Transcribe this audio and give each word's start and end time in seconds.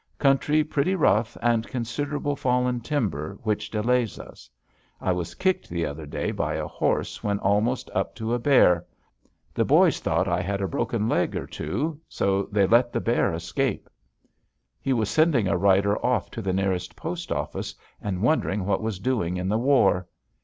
Country 0.17 0.63
pretty 0.63 0.95
rough 0.95 1.37
and 1.43 1.67
considerable 1.67 2.35
fallen 2.35 2.79
timber, 2.81 3.37
which 3.43 3.69
delays 3.69 4.17
us. 4.17 4.49
I 4.99 5.11
was 5.11 5.35
kicked 5.35 5.69
the 5.69 5.85
other 5.85 6.07
day 6.07 6.31
by 6.31 6.55
a 6.55 6.65
horse 6.65 7.23
when 7.23 7.37
almost 7.37 7.87
up 7.93 8.15
to 8.15 8.33
a 8.33 8.39
bear. 8.39 8.83
The 9.53 9.63
boys 9.63 9.99
thought 9.99 10.27
I 10.27 10.41
had 10.41 10.59
a 10.59 10.67
broken 10.67 11.07
leg 11.07 11.35
or 11.35 11.45
two, 11.45 12.01
so 12.09 12.47
they 12.51 12.65
let 12.65 12.91
the 12.91 12.99
bear 12.99 13.31
escape." 13.31 13.91
He 14.81 14.91
was 14.91 15.07
sending 15.07 15.47
a 15.47 15.55
rider 15.55 16.03
off 16.03 16.31
to 16.31 16.41
the 16.41 16.51
nearest 16.51 16.95
post 16.95 17.31
office 17.31 17.75
and 18.01 18.23
wondering 18.23 18.65
what 18.65 18.81
was 18.81 18.97
doing 18.97 19.37
in 19.37 19.47
the 19.49 19.59
war. 19.59 20.07